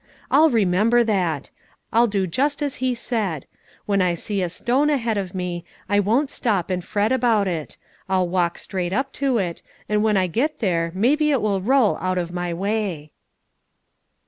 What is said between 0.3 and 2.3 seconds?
I'll remember that. I'll do